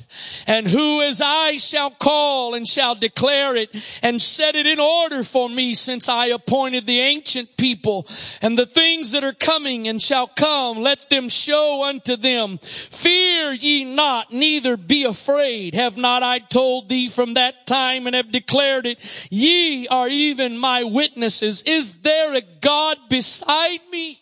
[0.47, 3.69] And who as I shall call and shall declare it
[4.01, 8.07] and set it in order for me since I appointed the ancient people
[8.41, 10.79] and the things that are coming and shall come.
[10.79, 12.57] Let them show unto them.
[12.57, 15.75] Fear ye not, neither be afraid.
[15.75, 19.27] Have not I told thee from that time and have declared it?
[19.29, 21.62] Ye are even my witnesses.
[21.63, 24.19] Is there a God beside me?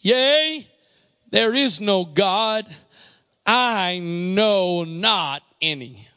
[0.00, 0.66] Yea,
[1.30, 2.66] there is no God.
[3.46, 6.08] I know not any.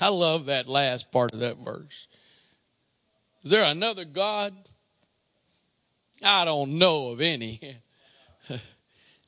[0.00, 2.08] I love that last part of that verse.
[3.42, 4.54] Is there another God?
[6.22, 7.60] I don't know of any.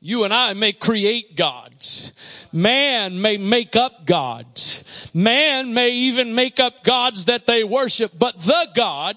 [0.03, 2.14] You and I may create gods.
[2.53, 5.11] Man may make up gods.
[5.12, 9.16] Man may even make up gods that they worship, but the God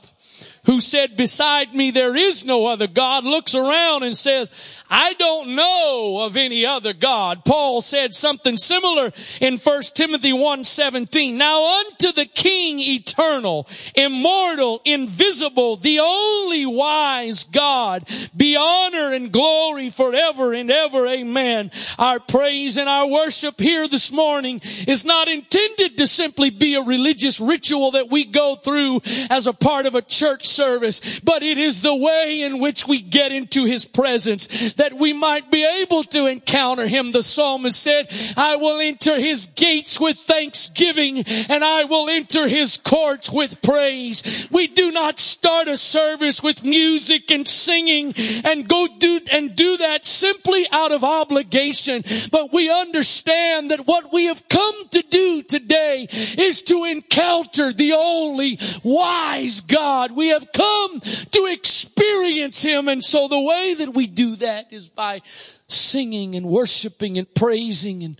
[0.66, 5.56] who said, beside me there is no other God, looks around and says, I don't
[5.56, 7.44] know of any other God.
[7.46, 11.34] Paul said something similar in 1 Timothy 1:17.
[11.34, 19.90] Now unto the King eternal, immortal, invisible, the only wise God, be honor and glory
[19.90, 21.08] forever and ever.
[21.08, 21.72] Amen.
[21.98, 26.82] Our praise and our worship here this morning is not intended to simply be a
[26.82, 31.58] religious ritual that we go through as a part of a church service, but it
[31.58, 36.04] is the way in which we get into His presence that we might be able
[36.04, 37.12] to encounter him.
[37.12, 42.78] The psalmist said, I will enter his gates with thanksgiving and I will enter his
[42.78, 44.48] courts with praise.
[44.52, 48.14] We do not start a service with music and singing
[48.44, 52.04] and go do and do that simply out of obligation.
[52.32, 57.94] But we understand that what we have come to do today is to encounter the
[57.94, 60.12] only wise God.
[60.12, 62.88] We have come to experience him.
[62.88, 65.22] And so the way that we do that is by by
[65.68, 68.20] singing and worshiping and praising and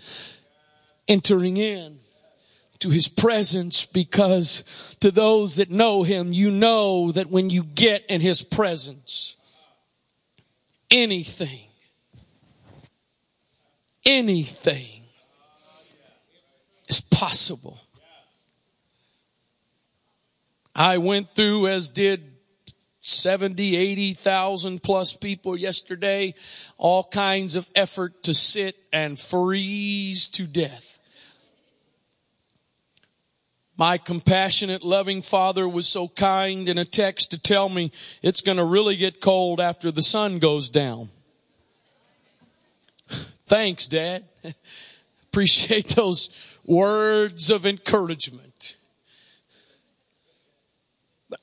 [1.08, 1.98] entering in
[2.80, 8.06] to his presence because to those that know him, you know that when you get
[8.08, 9.38] in his presence,
[10.92, 11.70] anything,
[14.06, 15.04] anything
[16.90, 17.80] is possible.
[20.76, 22.34] I went through, as did
[23.02, 26.34] 70, 80,000 plus people yesterday,
[26.78, 31.00] all kinds of effort to sit and freeze to death.
[33.76, 38.58] My compassionate, loving father was so kind in a text to tell me it's going
[38.58, 41.10] to really get cold after the sun goes down.
[43.48, 44.24] Thanks, Dad.
[45.24, 46.30] Appreciate those
[46.66, 48.53] words of encouragement.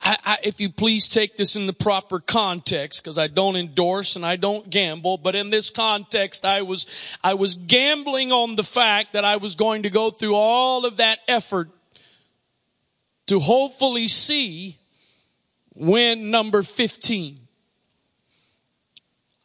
[0.01, 4.15] I, I, if you please take this in the proper context, because I don't endorse
[4.15, 8.63] and I don't gamble, but in this context, I was, I was gambling on the
[8.63, 11.69] fact that I was going to go through all of that effort
[13.27, 14.77] to hopefully see
[15.75, 17.39] win number 15.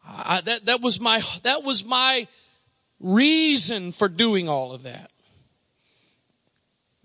[0.08, 2.28] I, that, that was my, that was my
[3.00, 5.10] reason for doing all of that.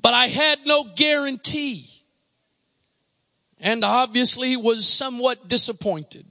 [0.01, 2.00] But I had no guarantee
[3.61, 6.25] and obviously was somewhat disappointed.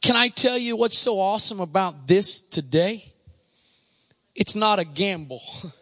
[0.00, 3.12] Can I tell you what's so awesome about this today?
[4.34, 5.42] It's not a gamble.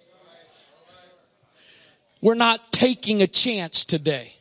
[2.20, 4.34] We're not taking a chance today.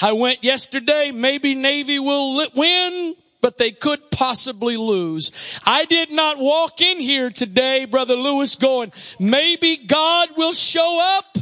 [0.00, 5.60] I went yesterday, maybe Navy will win, but they could possibly lose.
[5.64, 11.36] I did not walk in here today, Brother Lewis, going, maybe God will show up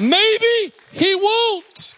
[0.00, 1.94] Maybe he won't.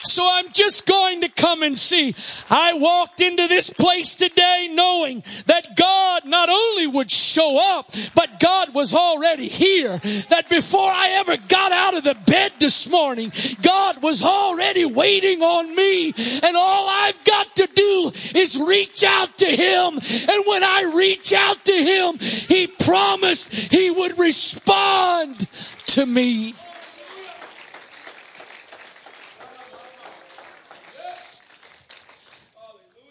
[0.00, 2.14] So I'm just going to come and see.
[2.48, 8.38] I walked into this place today knowing that God not only would show up, but
[8.38, 9.98] God was already here.
[10.30, 15.42] That before I ever got out of the bed this morning, God was already waiting
[15.42, 16.14] on me.
[16.42, 19.94] And all I've got to do is reach out to Him.
[19.94, 25.48] And when I reach out to Him, He promised He would respond
[25.86, 26.54] to me.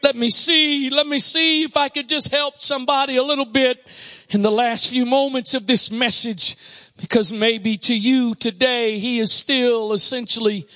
[0.04, 3.86] Let me see, let me see if I could just help somebody a little bit
[4.30, 6.56] in the last few moments of this message.
[6.98, 10.68] Because maybe to you today, He is still essentially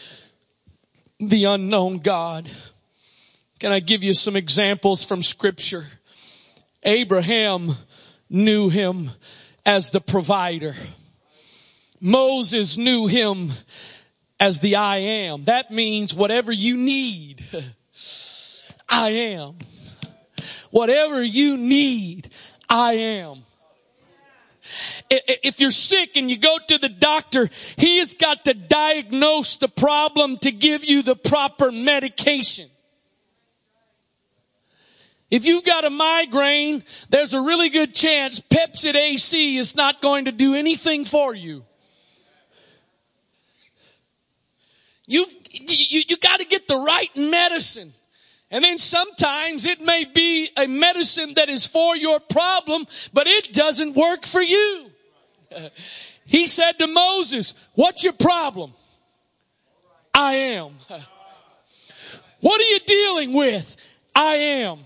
[1.19, 2.49] the unknown God.
[3.59, 5.85] Can I give you some examples from scripture?
[6.83, 7.71] Abraham
[8.29, 9.11] knew him
[9.65, 10.75] as the provider.
[11.99, 13.51] Moses knew him
[14.39, 15.43] as the I am.
[15.43, 17.43] That means whatever you need.
[18.91, 19.55] I am.
[20.69, 22.29] Whatever you need,
[22.69, 23.43] I am.
[25.09, 29.67] If you're sick and you go to the doctor, he has got to diagnose the
[29.67, 32.69] problem to give you the proper medication.
[35.29, 40.25] If you've got a migraine, there's a really good chance Pepcid AC is not going
[40.25, 41.63] to do anything for you.
[45.07, 47.93] You've, you, you got to get the right medicine.
[48.51, 53.53] And then sometimes it may be a medicine that is for your problem, but it
[53.53, 54.91] doesn't work for you.
[56.23, 58.71] He said to Moses, what's your problem?
[60.13, 60.71] I am.
[62.39, 63.77] What are you dealing with?
[64.15, 64.79] I am.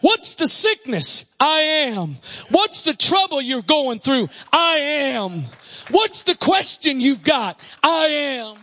[0.00, 1.24] What's the sickness?
[1.40, 2.16] I am.
[2.50, 4.28] What's the trouble you're going through?
[4.52, 5.42] I am.
[5.90, 7.58] What's the question you've got?
[7.82, 8.06] I
[8.40, 8.58] am.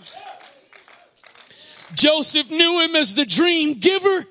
[1.96, 4.26] Joseph knew him as the dream giver,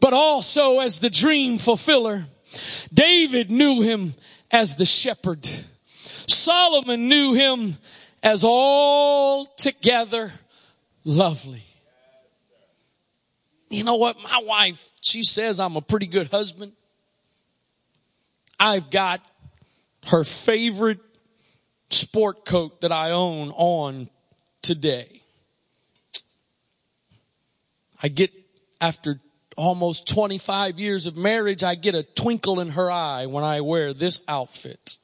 [0.00, 2.24] but also as the dream fulfiller.
[2.92, 4.14] David knew him
[4.50, 5.46] as the shepherd.
[5.94, 7.76] Solomon knew him
[8.22, 10.30] as altogether
[11.04, 11.62] lovely.
[13.68, 14.16] You know what?
[14.22, 16.72] My wife, she says I'm a pretty good husband.
[18.58, 19.20] I've got
[20.06, 20.98] her favorite
[21.90, 24.10] sport coat that I own on
[24.60, 25.19] today.
[28.02, 28.30] I get,
[28.80, 29.18] after
[29.56, 33.92] almost 25 years of marriage, I get a twinkle in her eye when I wear
[33.92, 34.96] this outfit.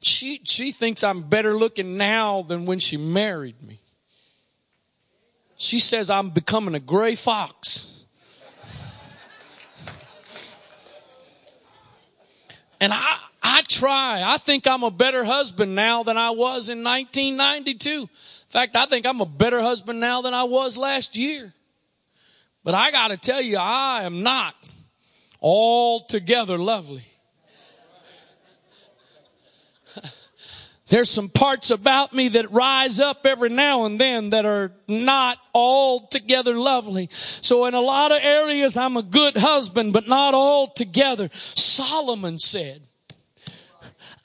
[0.00, 3.80] She, she thinks I'm better looking now than when she married me.
[5.56, 8.04] She says I'm becoming a gray fox.
[12.80, 14.22] And I, I try.
[14.24, 18.10] I think I'm a better husband now than I was in 1992.
[18.54, 21.52] Fact, I think I'm a better husband now than I was last year.
[22.62, 24.54] But I gotta tell you, I am not
[25.42, 27.02] altogether lovely.
[30.86, 35.38] There's some parts about me that rise up every now and then that are not
[35.52, 37.08] altogether lovely.
[37.10, 41.28] So in a lot of areas, I'm a good husband, but not altogether.
[41.32, 42.82] Solomon said,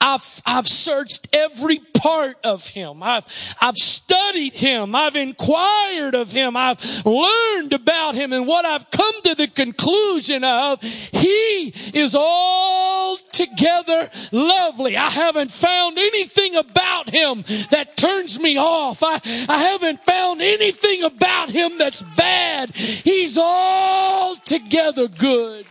[0.00, 3.02] I've, I've searched every part of him.
[3.02, 3.26] I've,
[3.60, 4.94] I've studied him.
[4.94, 6.56] I've inquired of him.
[6.56, 14.08] I've learned about him and what I've come to the conclusion of, he is altogether
[14.32, 14.96] lovely.
[14.96, 19.02] I haven't found anything about him that turns me off.
[19.02, 22.74] I, I haven't found anything about him that's bad.
[22.74, 25.66] He's altogether good.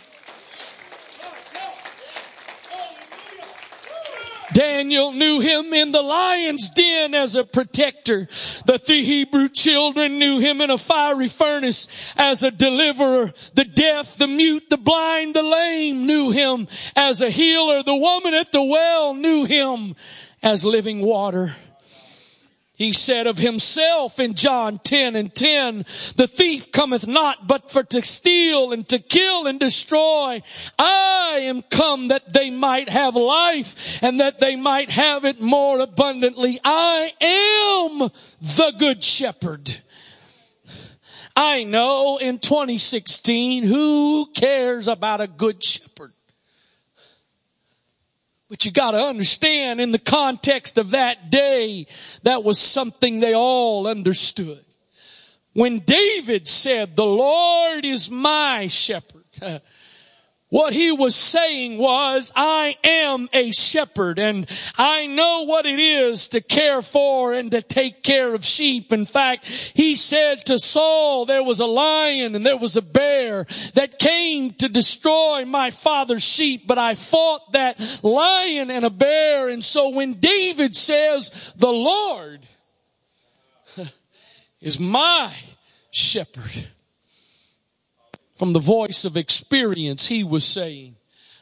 [4.54, 8.28] Daniel knew him in the lion's den as a protector.
[8.66, 13.32] The three Hebrew children knew him in a fiery furnace as a deliverer.
[13.54, 17.84] The deaf, the mute, the blind, the lame knew him as a healer.
[17.84, 19.96] The woman at the well knew him
[20.42, 21.56] as living water.
[22.80, 25.80] He said of himself in John 10 and 10,
[26.16, 30.42] the thief cometh not but for to steal and to kill and destroy.
[30.80, 35.82] I am come that they might have life and that they might have it more
[35.82, 36.58] abundantly.
[36.64, 38.10] I am
[38.40, 39.82] the good shepherd.
[41.36, 46.14] I know in 2016, who cares about a good shepherd?
[48.50, 51.86] But you gotta understand in the context of that day,
[52.24, 54.66] that was something they all understood.
[55.54, 59.26] When David said, the Lord is my shepherd,
[60.50, 66.28] What he was saying was, I am a shepherd and I know what it is
[66.30, 68.92] to care for and to take care of sheep.
[68.92, 73.46] In fact, he said to Saul, there was a lion and there was a bear
[73.76, 79.50] that came to destroy my father's sheep, but I fought that lion and a bear.
[79.50, 82.40] And so when David says, the Lord
[84.62, 85.32] is my
[85.92, 86.68] shepherd,
[88.40, 90.96] from the voice of experience, he was saying,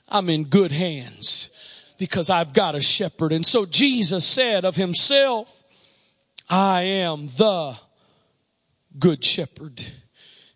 [0.10, 3.32] I'm in good hands because I've got a shepherd.
[3.32, 5.64] And so Jesus said of himself,
[6.50, 7.78] I am the
[8.98, 9.80] good shepherd.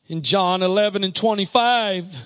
[0.07, 2.17] In John 11 and 25,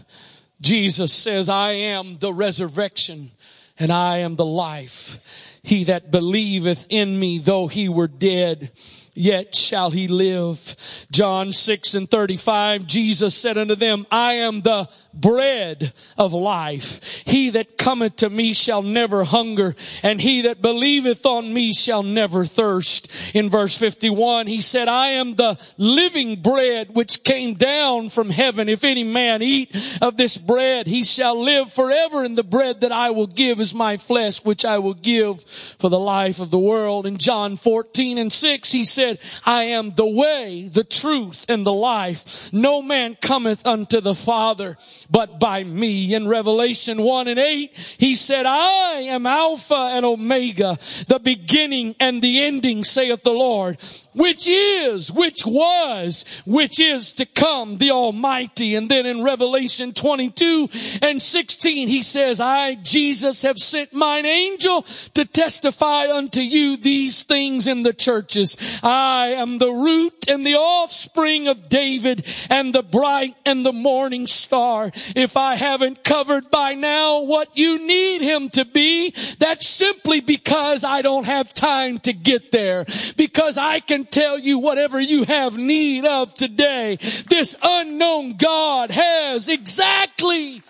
[0.61, 3.31] Jesus says, I am the resurrection
[3.77, 5.59] and I am the life.
[5.61, 8.71] He that believeth in me, though he were dead,
[9.15, 10.75] yet shall he live.
[11.11, 17.23] John 6 and 35, Jesus said unto them, I am the bread of life.
[17.25, 22.03] He that cometh to me shall never hunger, and he that believeth on me shall
[22.03, 23.33] never thirst.
[23.33, 28.67] In verse 51, he said, I am the living bread which came down from heaven.
[28.67, 32.23] If any man eat of this bread, he shall live forever.
[32.23, 35.89] And the bread that I will give is my flesh, which I will give for
[35.89, 37.05] the life of the world.
[37.05, 39.04] In John 14 and 6, he said,
[39.45, 42.51] I am the way, the truth, and the life.
[42.53, 44.77] No man cometh unto the Father
[45.09, 46.13] but by me.
[46.13, 50.77] In Revelation 1 and 8, he said, I am Alpha and Omega,
[51.07, 53.77] the beginning and the ending, saith the Lord,
[54.13, 58.75] which is, which was, which is to come, the Almighty.
[58.75, 60.69] And then in Revelation 22
[61.01, 64.83] and 16, he says, I, Jesus, have sent mine angel
[65.13, 68.79] to testify unto you these things in the churches.
[68.95, 74.91] Am the root and the offspring of David and the bright and the morning star.
[75.15, 80.83] If I haven't covered by now what you need him to be, that's simply because
[80.83, 82.85] I don't have time to get there.
[83.17, 86.97] Because I can tell you whatever you have need of today,
[87.29, 90.61] this unknown God has exactly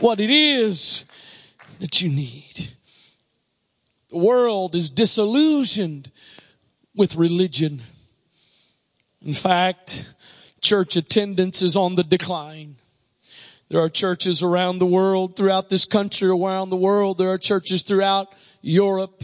[0.00, 1.04] what it is
[1.80, 2.77] that you need.
[4.10, 6.10] The world is disillusioned
[6.94, 7.82] with religion.
[9.20, 10.14] In fact,
[10.60, 12.76] church attendance is on the decline.
[13.68, 17.18] There are churches around the world, throughout this country, around the world.
[17.18, 19.22] There are churches throughout Europe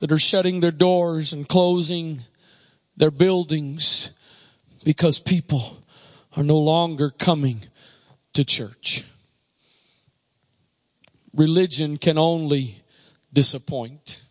[0.00, 2.20] that are shutting their doors and closing
[2.96, 4.12] their buildings
[4.82, 5.82] because people
[6.36, 7.60] are no longer coming
[8.32, 9.04] to church.
[11.34, 12.82] Religion can only
[13.34, 14.22] disappoint.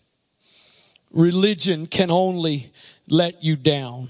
[1.11, 2.71] Religion can only
[3.07, 4.09] let you down.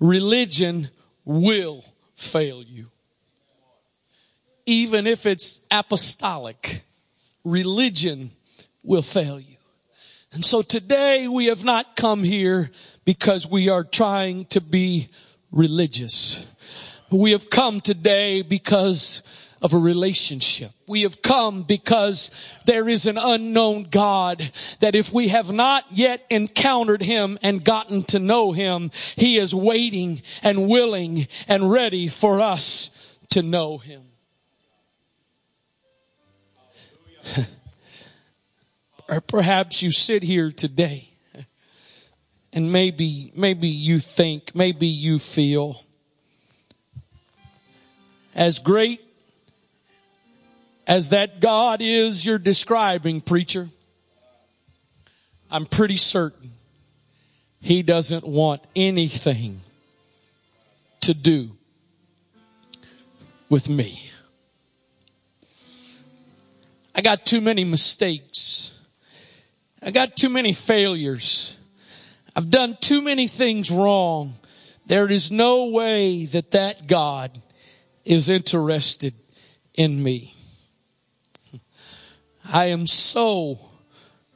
[0.00, 0.88] Religion
[1.24, 1.84] will
[2.14, 2.86] fail you.
[4.64, 6.82] Even if it's apostolic,
[7.44, 8.30] religion
[8.82, 9.56] will fail you.
[10.32, 12.70] And so today we have not come here
[13.04, 15.08] because we are trying to be
[15.50, 16.46] religious.
[17.10, 19.22] We have come today because
[19.62, 20.70] of a relationship.
[20.86, 22.30] We have come because
[22.66, 24.40] there is an unknown God
[24.80, 29.54] that if we have not yet encountered Him and gotten to know Him, He is
[29.54, 34.02] waiting and willing and ready for us to know Him.
[39.08, 41.10] or perhaps you sit here today
[42.52, 45.82] and maybe, maybe you think, maybe you feel
[48.34, 49.00] as great
[50.86, 53.68] as that God is you're describing, preacher,
[55.50, 56.52] I'm pretty certain
[57.60, 59.60] he doesn't want anything
[61.00, 61.50] to do
[63.48, 64.00] with me.
[66.94, 68.80] I got too many mistakes.
[69.82, 71.56] I got too many failures.
[72.34, 74.34] I've done too many things wrong.
[74.86, 77.42] There is no way that that God
[78.04, 79.14] is interested
[79.74, 80.35] in me.
[82.52, 83.58] I am so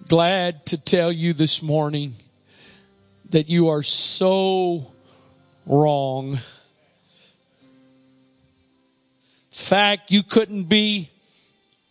[0.09, 2.15] glad to tell you this morning
[3.31, 4.91] that you are so
[5.65, 6.39] wrong.
[9.53, 11.11] Fact, you couldn't be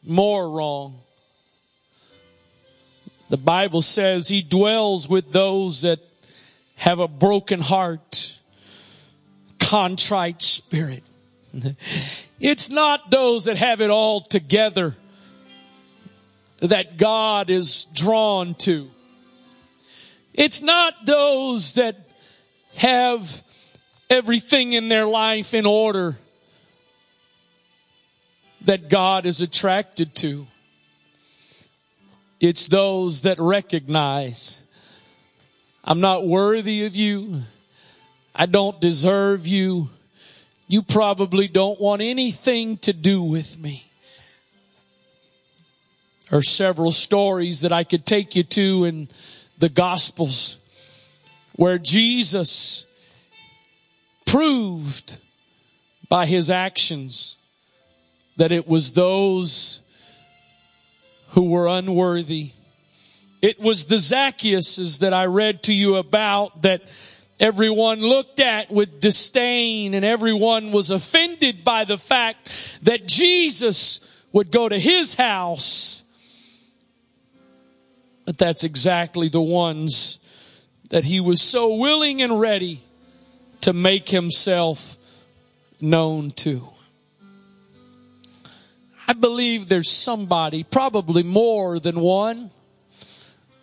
[0.04, 1.00] more wrong.
[3.30, 6.00] The Bible says he dwells with those that
[6.76, 8.38] have a broken heart,
[9.60, 11.04] contrite spirit.
[12.42, 14.96] It's not those that have it all together
[16.62, 18.90] that God is drawn to.
[20.34, 21.98] It's not those that
[22.76, 23.44] have
[24.10, 26.18] everything in their life in order
[28.62, 30.48] that God is attracted to.
[32.40, 34.64] It's those that recognize
[35.84, 37.42] I'm not worthy of you.
[38.36, 39.90] I don't deserve you.
[40.68, 43.89] You probably don't want anything to do with me
[46.32, 49.08] are several stories that I could take you to in
[49.58, 50.58] the Gospels
[51.54, 52.86] where Jesus
[54.26, 55.18] proved
[56.08, 57.36] by his actions
[58.38, 59.82] that it was those
[61.30, 62.52] who were unworthy.
[63.42, 66.84] It was the Zacchaeuses that I read to you about that
[67.40, 74.00] everyone looked at with disdain and everyone was offended by the fact that Jesus
[74.32, 76.04] would go to his house
[78.30, 80.20] but that's exactly the ones
[80.92, 82.80] that he was so willing and ready
[83.60, 84.98] to make himself
[85.82, 86.62] known to.
[89.08, 92.52] I believe there's somebody, probably more than one,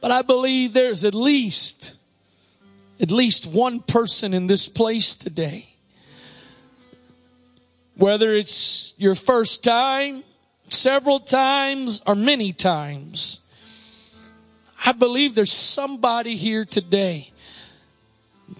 [0.00, 1.96] but I believe there's at least,
[2.98, 5.76] at least one person in this place today.
[7.94, 10.24] Whether it's your first time,
[10.70, 13.42] several times, or many times,
[14.86, 17.32] I believe there's somebody here today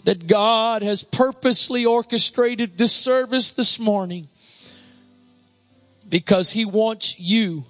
[0.02, 4.26] that God has purposely orchestrated this service this morning
[6.08, 7.64] because He wants you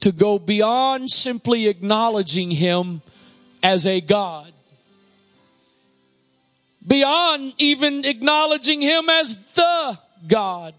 [0.00, 3.02] to go beyond simply acknowledging Him
[3.62, 4.52] as a God.
[6.84, 10.74] Beyond even acknowledging Him as the God.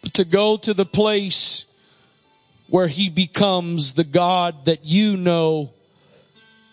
[0.00, 1.65] But to go to the place
[2.68, 5.72] where he becomes the God that you know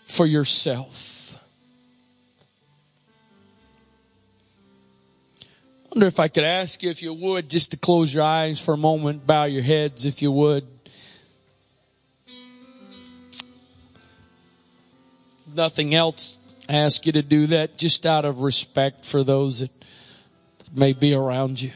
[0.06, 1.36] for yourself.
[5.40, 8.60] I wonder if I could ask you if you would just to close your eyes
[8.60, 10.66] for a moment, bow your heads if you would.
[15.54, 16.38] Nothing else.
[16.68, 19.70] I ask you to do that just out of respect for those that
[20.74, 21.70] may be around you.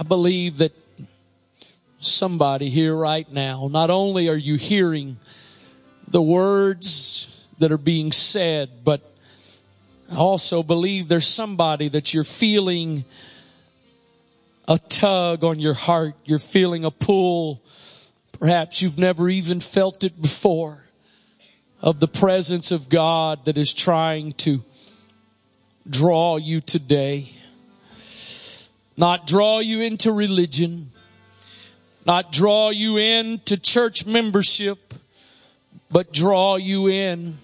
[0.00, 0.72] I, believe that
[1.98, 5.18] somebody here right now, not only are you hearing
[6.08, 9.02] the words that are being said, but
[10.10, 13.04] I also believe there's somebody that you're feeling
[14.66, 16.14] a tug on your heart.
[16.24, 17.62] You're feeling a pull.
[18.38, 20.86] Perhaps you've never even felt it before
[21.82, 24.64] of the presence of God that is trying to
[25.86, 27.34] draw you today.
[29.00, 30.90] Not draw you into religion,
[32.04, 34.92] not draw you into church membership,
[35.90, 37.38] but draw you in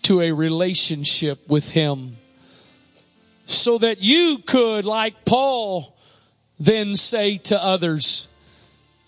[0.00, 2.16] to a relationship with Him.
[3.44, 5.94] So that you could, like Paul,
[6.58, 8.28] then say to others,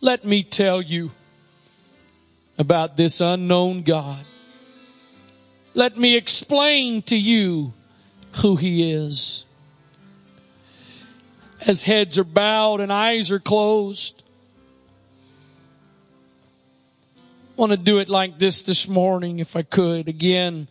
[0.03, 1.13] let me tell you
[2.59, 4.23] about this unknown God.
[5.73, 7.73] Let me explain to you
[8.43, 9.44] who He is.
[11.67, 14.23] As heads are bowed and eyes are closed,
[17.17, 17.21] I
[17.57, 20.07] want to do it like this this morning if I could.
[20.07, 20.69] Again,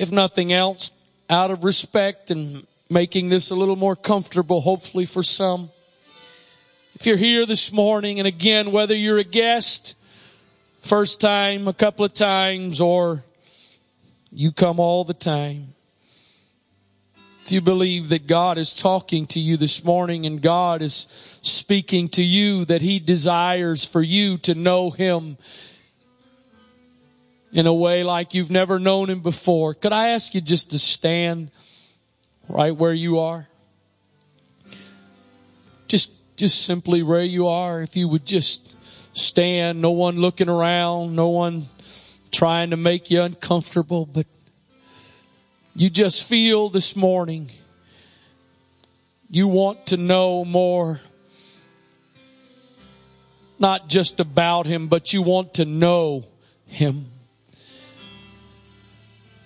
[0.00, 0.90] if nothing else,
[1.30, 5.70] out of respect and making this a little more comfortable, hopefully for some.
[6.96, 9.96] If you're here this morning, and again, whether you're a guest,
[10.80, 13.22] first time, a couple of times, or
[14.32, 15.74] you come all the time.
[17.44, 21.08] If you believe that God is talking to you this morning and God is
[21.42, 25.36] speaking to you that He desires for you to know Him
[27.52, 30.78] in a way like you've never known Him before, could I ask you just to
[30.78, 31.50] stand
[32.48, 33.48] right where you are?
[35.88, 37.82] Just, just simply where you are.
[37.82, 38.76] If you would just
[39.16, 41.66] stand, no one looking around, no one
[42.30, 44.26] trying to make you uncomfortable, but
[45.74, 47.48] you just feel this morning
[49.30, 51.00] you want to know more.
[53.58, 56.24] Not just about Him, but you want to know
[56.66, 57.06] Him.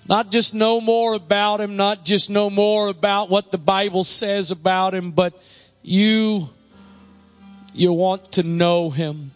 [0.08, 4.50] Not just know more about Him, not just know more about what the Bible says
[4.50, 5.40] about Him, but
[5.82, 6.48] you,
[7.72, 9.30] you want to know Him.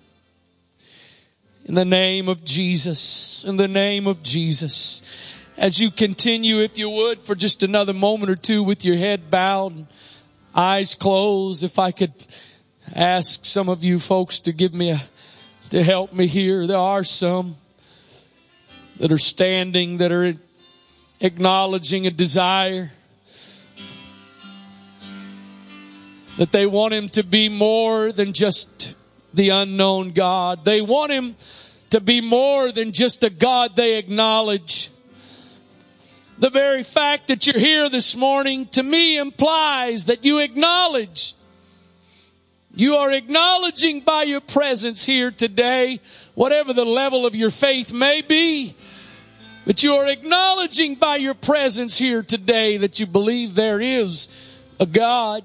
[1.67, 5.40] In the name of Jesus, in the name of Jesus.
[5.61, 9.31] As you continue, if you would, for just another moment or two with your head
[9.31, 9.87] bowed, and
[10.55, 12.15] eyes closed, if I could
[12.95, 15.03] ask some of you folks to give me a,
[15.69, 16.67] to help me here.
[16.67, 17.57] There are some
[19.01, 20.33] that are standing, that are
[21.21, 22.93] acknowledging a desire
[26.39, 28.97] that they want him to be more than just
[29.35, 30.65] the unknown God.
[30.65, 31.37] They want him
[31.91, 34.91] to be more than just a God they acknowledge.
[36.41, 41.35] The very fact that you're here this morning to me implies that you acknowledge.
[42.75, 46.01] You are acknowledging by your presence here today,
[46.35, 48.75] whatever the level of your faith may be,
[49.67, 54.31] but you are acknowledging by your presence here today that you believe there is
[54.81, 55.45] a God.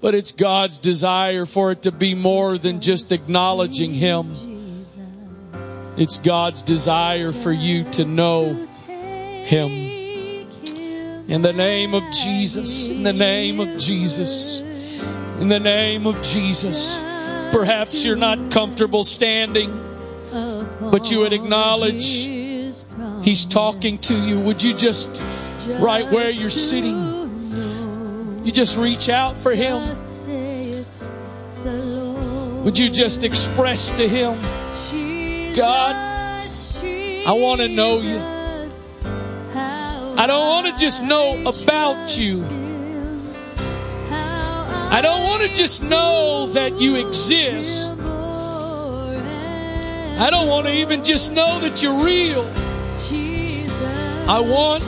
[0.00, 4.57] But it's God's desire for it to be more than just acknowledging Him.
[5.98, 8.54] It's God's desire for you to know
[8.86, 9.70] Him.
[11.28, 14.62] In the name of Jesus, in the name of Jesus,
[15.40, 17.02] in the name of Jesus.
[17.50, 19.72] Perhaps you're not comfortable standing,
[20.30, 22.28] but you would acknowledge
[23.24, 24.40] He's talking to you.
[24.42, 25.20] Would you just,
[25.80, 29.96] right where you're sitting, you just reach out for Him?
[32.62, 34.38] Would you just express to Him,
[35.54, 35.94] God,
[37.26, 38.20] I want to know you.
[40.18, 42.42] I don't want to just know about you.
[44.90, 47.92] I don't want to just know that you exist.
[50.20, 52.44] I don't want to even just know that you're real.
[54.28, 54.82] I want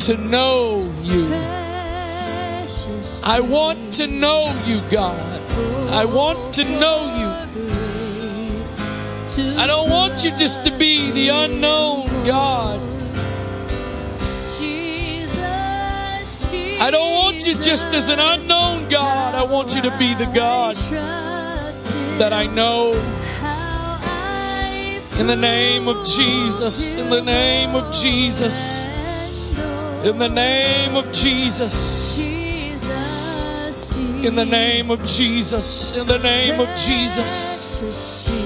[0.00, 1.32] to know you.
[3.24, 5.40] I want to know you, God.
[5.90, 7.45] I want to know you.
[9.38, 12.80] I don't want you just to be the unknown God.
[16.80, 19.34] I don't want you just as an unknown God.
[19.34, 20.76] I want you to be the God
[22.18, 22.94] that I know.
[25.20, 28.86] In the name of Jesus, in the name of Jesus,
[30.02, 32.80] in the name of Jesus, in
[34.34, 38.45] the name of Jesus, in the name of Jesus.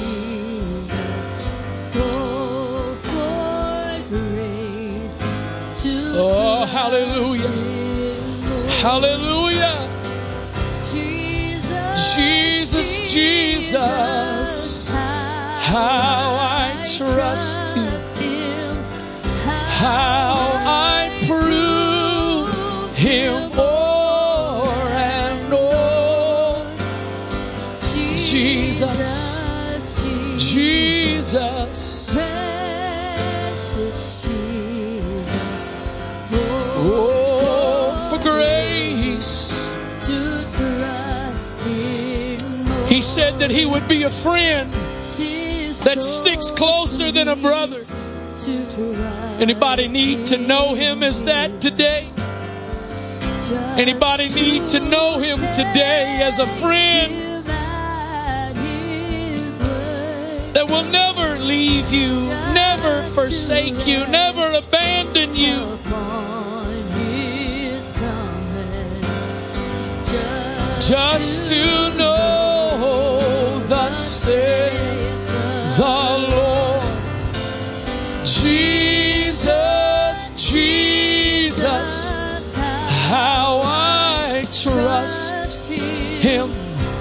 [8.80, 9.86] Hallelujah.
[10.90, 14.94] Jesus, Jesus, Jesus.
[14.94, 18.72] How I trust you,
[19.44, 20.32] how
[20.64, 26.64] I prove him o'er and o'er.
[28.16, 29.44] Jesus,
[30.38, 31.79] Jesus,
[42.90, 44.68] He said that he would be a friend
[45.84, 47.80] that sticks closer than a brother.
[49.40, 52.08] Anybody need to know him as that today?
[53.78, 57.44] Anybody need to know him today as a friend
[60.52, 65.78] that will never leave you, never forsake you, never abandon you?
[70.80, 72.39] Just to know
[74.24, 76.82] the Lord.
[78.24, 79.38] Jesus,
[80.50, 82.18] Jesus,
[83.08, 86.50] how I trust him,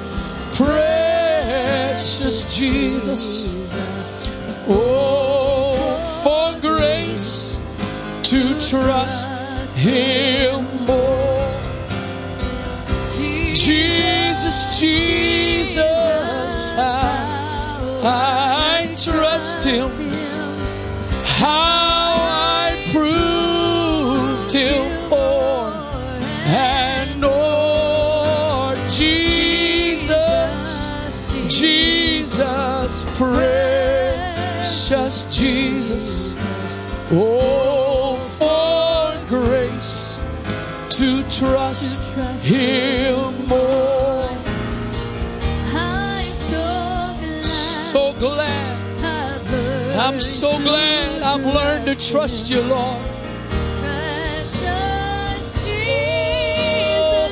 [0.56, 3.54] precious Jesus.
[4.68, 5.05] Oh,
[8.30, 9.32] to trust
[9.74, 11.60] him more.
[13.54, 19.90] Jesus, Jesus, how I trust him,
[21.24, 25.70] how I proved him o'er
[26.46, 27.06] and.
[28.96, 30.96] Jesus,
[31.48, 36.34] Jesus, precious Jesus.
[37.12, 37.75] Oh,
[41.36, 44.28] to trust him more.
[47.42, 48.76] So glad.
[49.98, 53.02] I'm so glad I've learned to trust you, Lord.
[56.98, 57.28] Oh,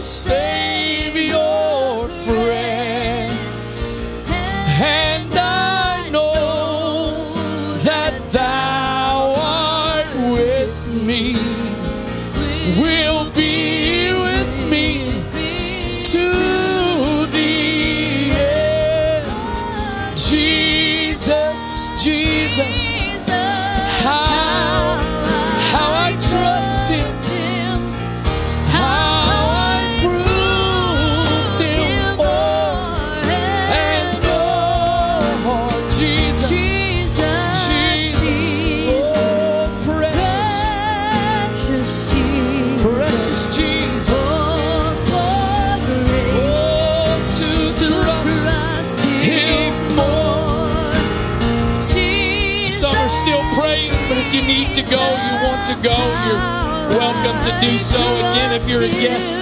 [55.66, 55.96] to go,
[56.26, 57.96] you're welcome to do so.
[57.96, 59.34] Again, if you're a guest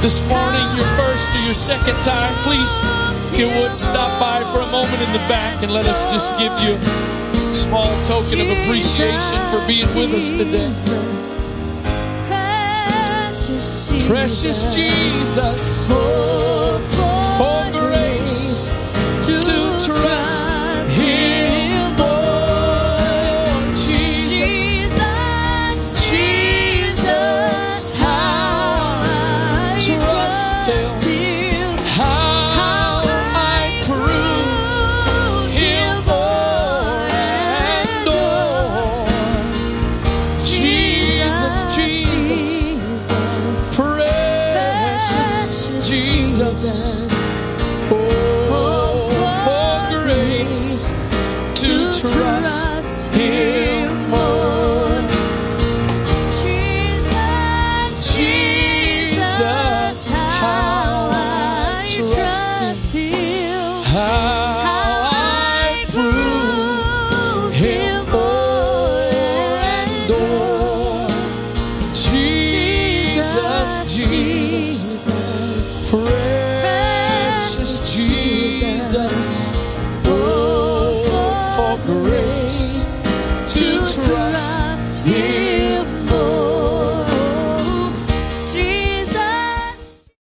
[0.00, 2.72] this morning, your first or your second time, please,
[3.30, 6.30] if you would, stop by for a moment in the back and let us just
[6.38, 6.76] give you
[7.50, 10.72] a small token of appreciation for being with us today.
[14.08, 16.80] Precious Jesus, for
[17.72, 18.72] grace
[19.26, 19.52] to
[19.84, 20.21] trust